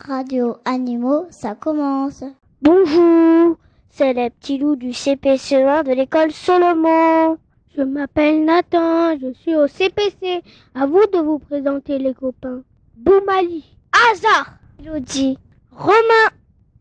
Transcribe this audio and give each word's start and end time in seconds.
Radio 0.00 0.56
Animaux, 0.66 1.24
ça 1.30 1.54
commence. 1.54 2.22
Bonjour, 2.60 3.56
c'est 3.88 4.12
les 4.12 4.28
petits 4.28 4.58
loups 4.58 4.76
du 4.76 4.90
CPCE1 4.90 5.84
de 5.84 5.92
l'école 5.92 6.30
Solomon. 6.30 7.38
Je 7.74 7.80
m'appelle 7.80 8.44
Nathan, 8.44 9.18
je 9.18 9.32
suis 9.32 9.56
au 9.56 9.66
CPC. 9.66 10.42
À 10.74 10.86
vous 10.86 11.06
de 11.10 11.20
vous 11.20 11.38
présenter 11.38 11.96
les 11.96 12.12
copains. 12.12 12.60
Boumali, 12.98 13.64
Hazard, 14.10 14.58
Elodie, 14.78 15.38
Romain, 15.70 16.28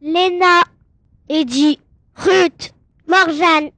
Léna, 0.01 0.63
Eddie, 1.29 1.79
Ruth, 2.17 2.73
Morjane, 3.07 3.71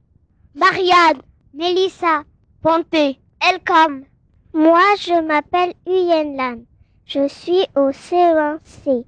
Marianne, 0.56 1.20
Mélissa, 1.52 2.22
Ponté, 2.62 3.18
Elcom. 3.40 4.04
Moi, 4.52 4.84
je 5.00 5.20
m'appelle 5.20 5.74
Uyenlan. 5.84 6.64
Je 7.06 7.26
suis 7.26 7.66
au 7.74 7.90
CE1C. 7.90 9.04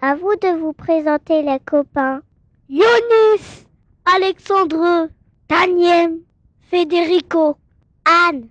À 0.00 0.14
vous 0.14 0.36
de 0.36 0.56
vous 0.56 0.72
présenter 0.72 1.42
les 1.42 1.58
copains. 1.58 2.22
Yonis, 2.68 3.66
Alexandre, 4.04 5.08
Taniem, 5.48 6.20
Federico, 6.70 7.56
Anne, 8.04 8.48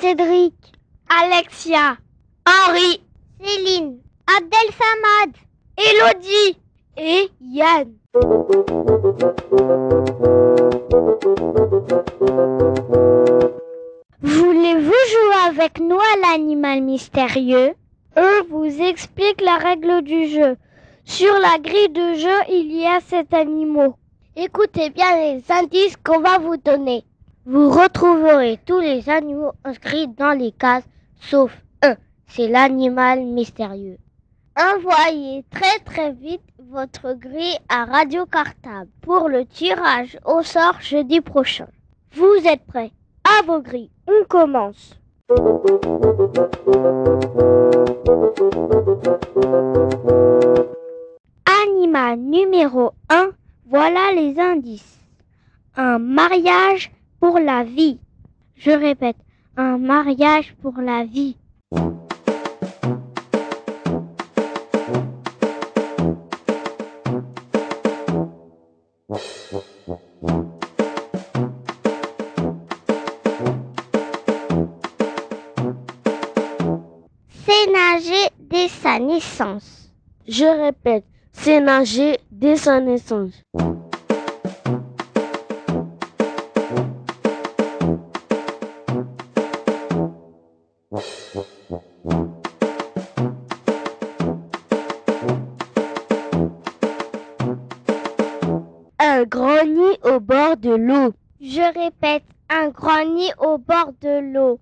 Cédric, 0.00 0.54
Alexia, 1.08 1.98
Henri, 2.46 3.00
Céline, 3.40 4.00
Abdel 4.26 4.72
Samad, 4.76 5.36
Elodie 5.76 6.58
et 6.96 7.30
Yann. 7.40 7.92
Voulez-vous 14.22 14.90
jouer 14.90 15.40
avec 15.48 15.80
nous 15.80 15.98
à 15.98 16.16
l'animal 16.22 16.82
mystérieux? 16.82 17.74
Eux 18.18 18.42
vous 18.48 18.82
expliquent 18.82 19.42
la 19.42 19.56
règle 19.56 20.02
du 20.02 20.26
jeu. 20.28 20.56
Sur 21.04 21.32
la 21.34 21.58
grille 21.58 21.90
de 21.90 22.14
jeu, 22.14 22.36
il 22.48 22.72
y 22.72 22.86
a 22.86 23.00
sept 23.00 23.32
animaux. 23.34 23.94
Écoutez 24.34 24.90
bien 24.90 25.16
les 25.16 25.42
indices 25.50 25.96
qu'on 25.96 26.20
va 26.20 26.38
vous 26.38 26.56
donner. 26.56 27.04
Vous 27.44 27.70
retrouverez 27.70 28.58
tous 28.66 28.80
les 28.80 29.08
animaux 29.08 29.52
inscrits 29.64 30.08
dans 30.08 30.36
les 30.36 30.52
cases, 30.52 30.88
sauf 31.20 31.52
un. 31.82 31.96
C'est 32.26 32.48
l'animal 32.48 33.20
mystérieux. 33.24 33.98
Envoyez 34.58 35.44
très 35.50 35.78
très 35.84 36.12
vite 36.12 36.40
votre 36.70 37.12
grille 37.12 37.58
à 37.68 37.84
Radio 37.84 38.24
Cartable 38.24 38.88
pour 39.02 39.28
le 39.28 39.44
tirage 39.44 40.18
au 40.24 40.42
sort 40.42 40.80
jeudi 40.80 41.20
prochain. 41.20 41.66
Vous 42.14 42.36
êtes 42.46 42.64
prêts? 42.64 42.90
À 43.22 43.42
vos 43.44 43.60
grilles, 43.60 43.90
on 44.08 44.24
commence. 44.24 44.98
Animal 51.64 52.18
numéro 52.18 52.92
1, 53.10 53.32
voilà 53.68 54.12
les 54.14 54.40
indices. 54.40 55.00
Un 55.76 55.98
mariage 55.98 56.90
pour 57.20 57.38
la 57.38 57.62
vie. 57.62 57.98
Je 58.54 58.70
répète, 58.70 59.18
un 59.58 59.76
mariage 59.76 60.56
pour 60.62 60.80
la 60.80 61.04
vie. 61.04 61.36
Sa 78.96 79.02
naissance. 79.02 79.92
Je 80.26 80.44
répète, 80.44 81.04
c'est 81.32 81.60
nager 81.60 82.18
dès 82.30 82.56
sa 82.56 82.80
naissance. 82.80 83.32
Un 98.98 99.24
grand 99.24 99.64
nid 99.64 99.98
au 100.04 100.20
bord 100.20 100.56
de 100.56 100.74
l'eau. 100.74 101.12
Je 101.40 101.60
répète, 101.78 102.24
un 102.48 102.68
grand 102.68 103.04
nid 103.04 103.30
au 103.38 103.58
bord 103.58 103.92
de 104.00 104.32
l'eau. 104.32 104.58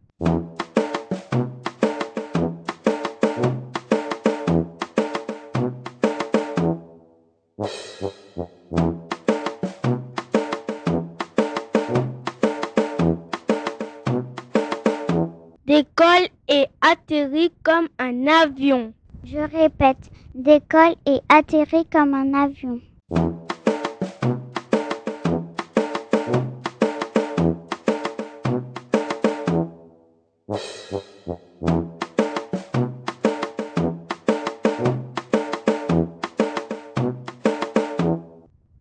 Et 16.85 16.91
atterrit 16.91 17.53
comme 17.63 17.89
un 17.99 18.27
avion. 18.27 18.93
Je 19.25 19.39
répète, 19.39 20.11
décolle 20.35 20.95
et 21.07 21.21
atterrit 21.29 21.87
comme 21.87 22.15
un 22.15 22.35
avion. 22.35 22.81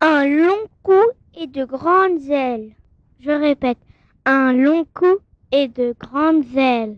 Un 0.01 0.27
long 0.27 0.67
cou 0.83 0.93
et 1.35 1.47
de 1.47 1.63
grandes 1.65 2.21
ailes. 2.29 2.71
Je 3.19 3.31
répète, 3.31 3.77
un 4.25 4.53
long 4.53 4.85
cou 4.93 5.19
et 5.51 5.67
de 5.67 5.95
grandes 5.99 6.57
ailes. 6.57 6.97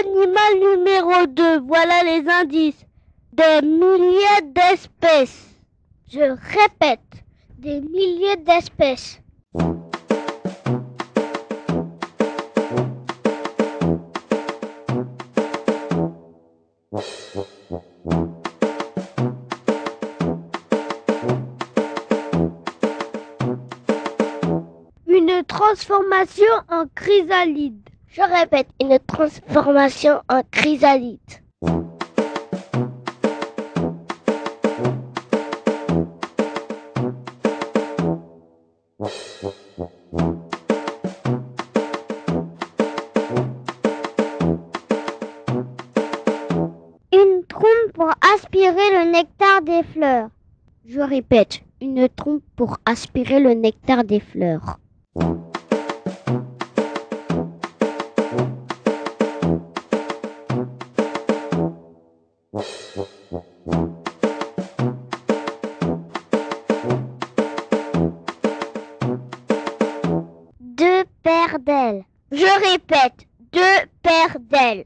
Animal 0.00 0.54
numéro 0.60 1.26
2, 1.26 1.60
voilà 1.60 2.02
les 2.04 2.26
indices. 2.26 2.86
Des 3.34 3.60
milliers 3.60 4.42
d'espèces. 4.46 5.50
Je 6.10 6.20
répète, 6.20 7.00
des 7.58 7.82
milliers 7.82 8.36
d'espèces. 8.36 9.20
Une 25.06 25.44
transformation 25.46 26.46
en 26.70 26.86
chrysalide. 26.94 27.89
Je 28.12 28.22
répète, 28.22 28.66
une 28.82 28.98
transformation 29.06 30.20
en 30.28 30.42
chrysalide. 30.50 31.20
Une 47.12 47.44
trompe 47.46 47.92
pour 47.94 48.10
aspirer 48.34 48.74
le 48.74 49.12
nectar 49.12 49.62
des 49.62 49.84
fleurs. 49.84 50.30
Je 50.84 51.00
répète, 51.00 51.60
une 51.80 52.08
trompe 52.08 52.42
pour 52.56 52.78
aspirer 52.86 53.38
le 53.38 53.54
nectar 53.54 54.02
des 54.02 54.18
fleurs. 54.18 54.80
Paires. 71.58 72.02
Je 72.30 72.70
répète, 72.70 73.26
deux 73.52 73.60
paires 74.02 74.36
d'ailes. 74.40 74.84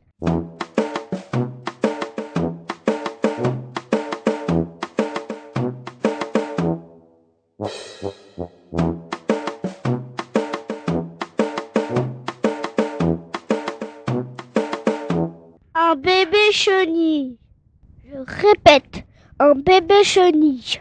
Un 15.75 15.97
bébé 15.97 16.53
chenille. 16.53 17.39
Je 18.07 18.17
répète, 18.47 19.05
un 19.39 19.55
bébé 19.55 20.03
chenille. 20.03 20.81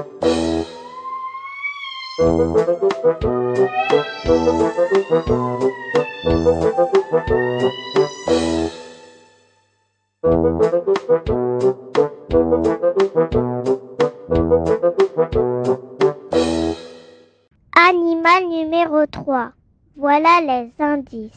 Animal 17.73 18.49
numéro 18.49 19.07
3. 19.07 19.51
Voilà 19.97 20.41
les 20.41 20.71
indices. 20.77 21.31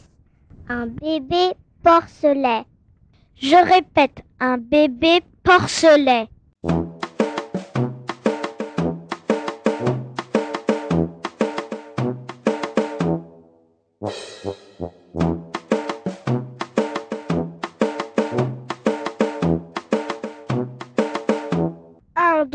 Un 0.69 0.85
bébé 0.85 1.53
porcelet. 1.81 2.63
Je 3.37 3.55
répète, 3.55 4.21
un 4.39 4.59
bébé 4.59 5.21
porcelet. 5.43 6.27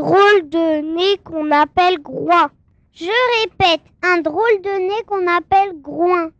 Drôle 0.00 0.48
de 0.48 0.80
nez 0.96 1.18
qu'on 1.22 1.50
appelle 1.50 1.98
groin. 2.00 2.48
Je 2.94 3.12
répète, 3.42 3.82
un 4.02 4.22
drôle 4.22 4.62
de 4.62 4.74
nez 4.88 5.02
qu'on 5.06 5.26
appelle 5.26 5.78
groin. 5.82 6.30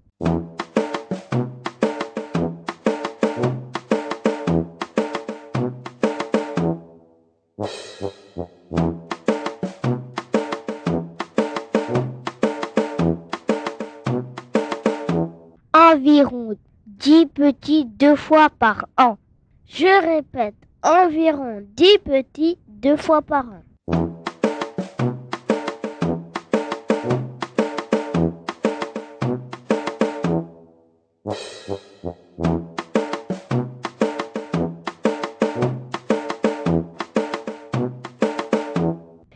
Environ 15.74 16.56
10 16.86 17.26
petits 17.26 17.84
deux 17.84 18.16
fois 18.16 18.48
par 18.58 18.86
an. 18.96 19.18
Je 19.66 20.06
répète, 20.14 20.54
environ 20.82 21.62
10 21.76 21.98
petits 21.98 22.58
deux 22.80 22.96
fois 22.96 23.20
par 23.20 23.44
an. 23.44 23.62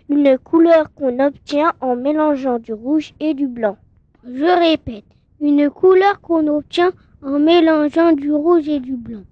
Une 0.09 0.39
couleur 0.39 0.95
qu'on 0.95 1.19
obtient 1.19 1.75
en 1.83 1.97
mélangeant 1.97 2.59
du 2.59 2.73
rouge 2.73 3.13
et 3.21 3.35
du 3.35 3.47
blanc. 3.47 3.77
Je 4.25 4.59
répète, 4.59 5.05
une 5.41 5.69
couleur 5.69 6.23
qu'on 6.23 6.47
obtient 6.47 6.93
en 7.23 7.39
mélangeant 7.39 8.13
du 8.13 8.33
rouge 8.33 8.69
et 8.69 8.81
du 8.81 8.97
blanc. 8.97 9.25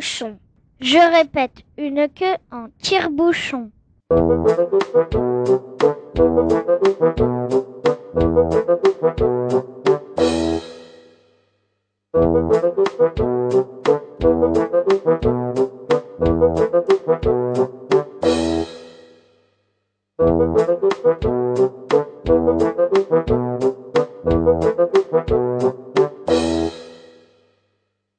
Je 0.00 1.16
répète, 1.18 1.62
une 1.78 2.08
queue 2.08 2.36
en 2.50 2.66
tire-bouchon. 2.80 3.70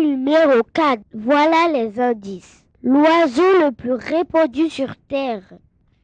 Numéro 0.00 0.62
4. 0.74 1.00
Voilà 1.14 1.68
les 1.72 1.98
indices. 1.98 2.64
L'oiseau 2.82 3.58
le 3.60 3.70
plus 3.70 3.92
répandu 3.92 4.68
sur 4.68 4.94
Terre. 5.08 5.42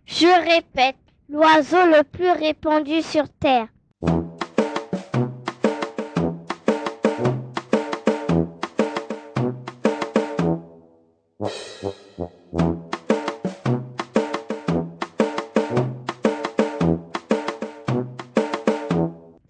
Je 0.07 0.27
répète, 0.27 0.97
l'oiseau 1.29 1.85
le 1.87 2.03
plus 2.03 2.31
répandu 2.31 3.03
sur 3.03 3.29
Terre. 3.29 3.69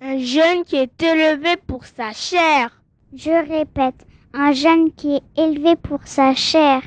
Un 0.00 0.18
jeune 0.18 0.64
qui 0.64 0.76
est 0.76 1.02
élevé 1.02 1.56
pour 1.66 1.84
sa 1.84 2.12
chair. 2.12 2.77
Je 3.14 3.30
répète, 3.30 4.06
un 4.34 4.52
jeune 4.52 4.92
qui 4.92 5.16
est 5.16 5.22
élevé 5.42 5.76
pour 5.76 6.00
sa 6.04 6.34
chair. 6.34 6.82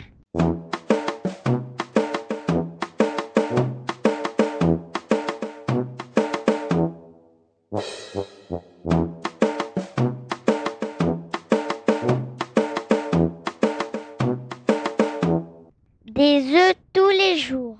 Des 16.06 16.54
œufs 16.54 16.76
tous 16.94 17.10
les 17.10 17.38
jours. 17.40 17.78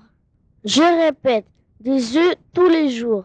Je 0.64 0.82
répète, 1.04 1.46
des 1.78 2.16
œufs 2.16 2.34
tous 2.52 2.68
les 2.68 2.90
jours. 2.90 3.24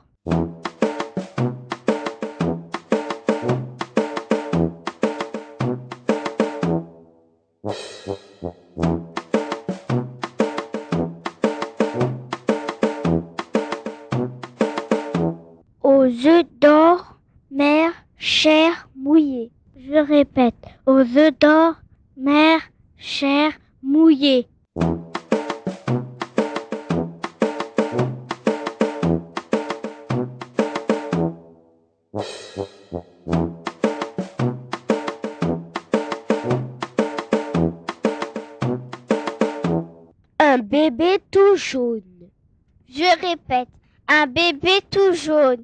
Aux 21.28 21.30
œufs 21.30 21.40
d'or, 21.40 21.74
mer, 22.16 22.60
chair, 22.98 23.52
mouillée. 23.84 24.48
Un 40.40 40.58
bébé 40.60 41.20
tout 41.30 41.56
jaune. 41.56 42.02
Je 42.90 43.28
répète, 43.28 43.68
un 44.08 44.28
bébé 44.28 44.80
tout 44.90 45.14
jaune. 45.14 45.64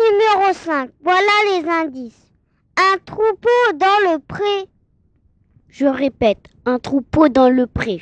numéro 0.00 0.52
5. 0.52 0.90
Voilà 1.04 1.22
les 1.44 1.68
indices. 1.68 2.14
Un 2.76 2.98
troupeau 2.98 3.72
dans 3.74 4.10
le 4.10 4.18
pré. 4.18 4.68
Je 5.78 5.84
répète, 5.84 6.48
un 6.64 6.78
troupeau 6.78 7.28
dans 7.28 7.50
le 7.50 7.66
pré. 7.66 8.00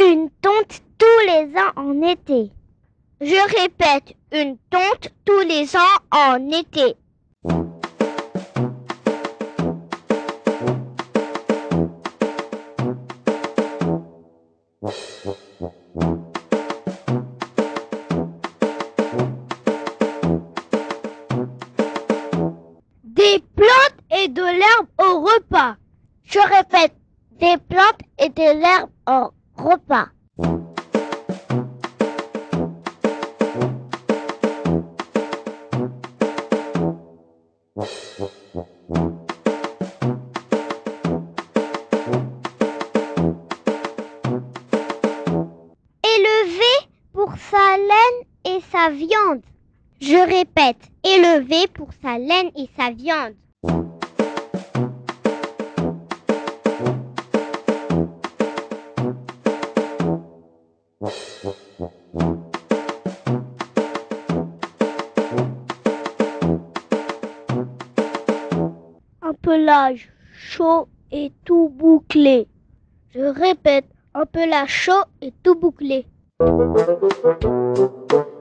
Une 0.00 0.30
tonte 0.40 0.80
tous 0.96 1.04
les 1.26 1.44
ans 1.58 1.72
en 1.76 2.00
été. 2.00 2.50
Je 3.20 3.60
répète, 3.60 4.16
une 4.32 4.56
tonte 4.70 5.10
tous 5.26 5.40
les 5.40 5.76
ans 5.76 6.00
en 6.10 6.50
été. 6.50 6.96
Sa 48.80 48.90
viande. 48.90 49.42
Je 50.00 50.16
répète, 50.16 50.78
élevé 51.04 51.66
pour 51.74 51.88
sa 52.02 52.18
laine 52.18 52.50
et 52.56 52.68
sa 52.78 52.90
viande. 52.90 53.34
Un 69.20 69.34
pelage 69.42 70.10
chaud 70.32 70.88
et 71.12 71.32
tout 71.44 71.68
bouclé. 71.68 72.46
Je 73.14 73.20
répète, 73.20 73.86
un 74.14 74.24
pelage 74.24 74.70
chaud 74.70 75.04
et 75.20 75.32
tout 75.42 75.54
bouclé. 75.54 76.06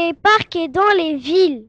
Les 0.00 0.14
parcs 0.14 0.56
et 0.56 0.68
dans 0.68 0.92
les 0.96 1.16
villes. 1.16 1.66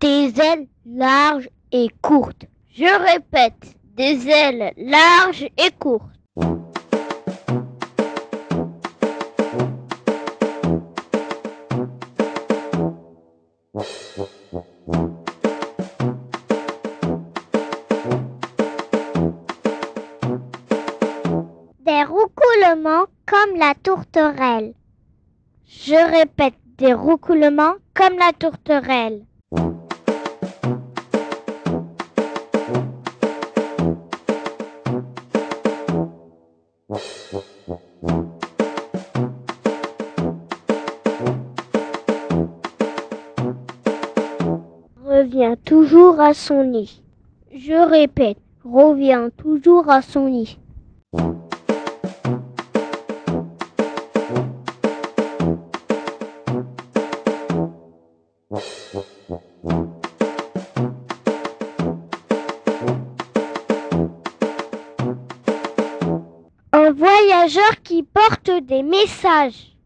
Des 0.00 0.40
ailes 0.40 0.68
larges 0.86 1.48
et 1.72 1.88
courtes. 2.00 2.46
Je 2.74 2.84
répète, 3.12 3.76
des 3.96 4.28
ailes 4.28 4.72
larges 4.76 5.48
et 5.58 5.70
courtes. 5.78 6.23
Des 22.04 22.10
roucoulements 22.10 23.06
comme 23.24 23.56
la 23.56 23.72
tourterelle. 23.82 24.74
Je 25.66 25.94
répète, 26.18 26.52
des 26.76 26.92
roucoulements 26.92 27.76
comme 27.94 28.18
la 28.18 28.32
tourterelle. 28.38 29.24
Revient 45.06 45.56
toujours 45.64 46.20
à 46.20 46.34
son 46.34 46.64
nid. 46.64 47.02
Je 47.50 47.88
répète, 47.88 48.36
revient 48.62 49.30
toujours 49.38 49.88
à 49.88 50.02
son 50.02 50.28
nid. 50.28 50.58
Voyageur 67.44 67.82
qui 67.82 68.02
porte 68.02 68.50
des 68.62 68.82
messages. 68.82 69.76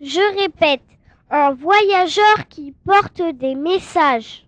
Je 0.00 0.42
répète, 0.42 0.82
un 1.30 1.52
voyageur 1.52 2.48
qui 2.48 2.74
porte 2.84 3.22
des 3.38 3.54
messages. 3.54 4.44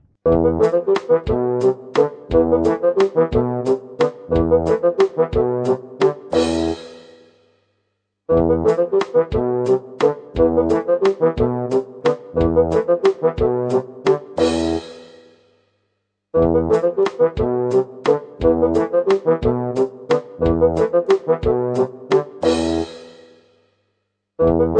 Et 24.38 24.76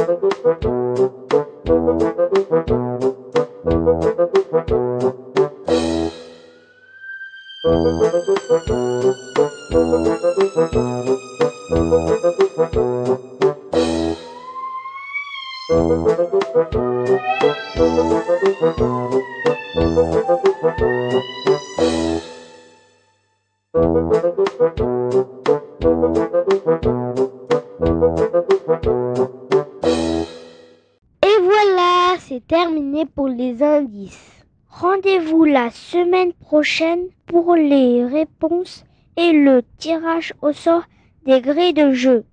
terminé 32.49 33.07
pour 33.07 33.29
les 33.29 33.63
indices. 33.63 34.45
Rendez-vous 34.69 35.45
la 35.45 35.71
semaine 35.71 36.33
prochaine 36.33 37.05
pour 37.27 37.55
les 37.57 38.05
réponses 38.05 38.85
et 39.17 39.33
le 39.33 39.63
tirage 39.79 40.35
au 40.43 40.53
sort 40.53 40.83
des 41.25 41.41
grilles 41.41 41.73
de 41.73 41.93
jeu. 41.93 42.25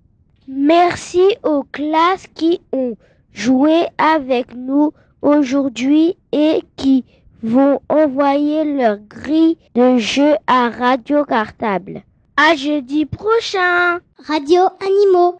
Merci 0.46 1.22
aux 1.42 1.62
classes 1.62 2.26
qui 2.34 2.60
ont 2.72 2.96
joué 3.32 3.86
avec 3.98 4.54
nous 4.54 4.92
aujourd'hui 5.22 6.16
et 6.32 6.60
qui 6.76 7.04
vont 7.42 7.80
envoyer 7.88 8.64
leur 8.64 8.98
grille 8.98 9.56
de 9.74 9.96
jeu 9.96 10.34
à 10.46 10.68
Radio 10.68 11.24
Cartable. 11.24 12.02
À 12.36 12.54
jeudi 12.56 13.06
prochain! 13.06 14.00
Radio 14.26 14.62
Animaux. 14.80 15.38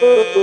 Radio 0.00 0.40